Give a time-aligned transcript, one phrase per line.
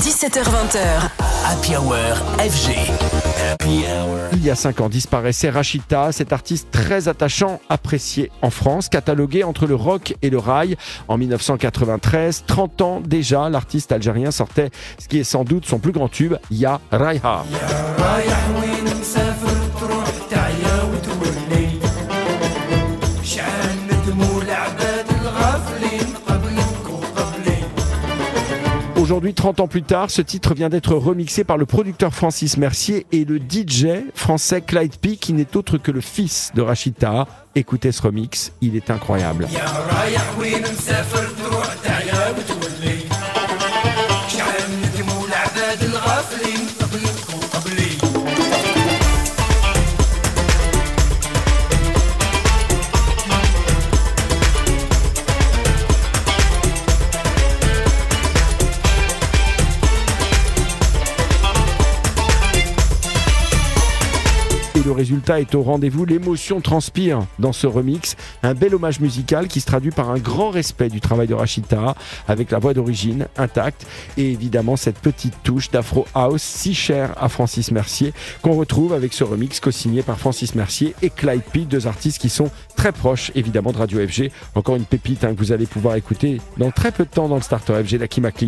[0.00, 1.10] 17h20h.
[1.44, 1.94] Happy Hour
[2.38, 2.76] FG.
[3.50, 4.28] Happy Hour.
[4.32, 9.42] Il y a 5 ans disparaissait Rachita, cet artiste très attachant, apprécié en France, catalogué
[9.42, 10.76] entre le rock et le rail.
[11.08, 15.92] En 1993, 30 ans déjà, l'artiste algérien sortait ce qui est sans doute son plus
[15.92, 17.44] grand tube, Ya Raiha.
[28.98, 33.06] Aujourd'hui, 30 ans plus tard, ce titre vient d'être remixé par le producteur Francis Mercier
[33.12, 37.28] et le DJ français Clyde P, qui n'est autre que le fils de Rachita.
[37.54, 39.46] Écoutez ce remix, il est incroyable.
[64.74, 66.04] le résultat est au rendez-vous.
[66.04, 68.16] L'émotion transpire dans ce remix.
[68.42, 71.94] Un bel hommage musical qui se traduit par un grand respect du travail de Rachita
[72.26, 77.28] avec la voix d'origine intacte et évidemment cette petite touche d'Afro House si chère à
[77.28, 81.86] Francis Mercier qu'on retrouve avec ce remix co-signé par Francis Mercier et Clyde P, deux
[81.86, 84.30] artistes qui sont très proches évidemment de Radio FG.
[84.54, 87.36] Encore une pépite hein, que vous allez pouvoir écouter dans très peu de temps dans
[87.36, 88.46] le Starter FG d'Akimakli.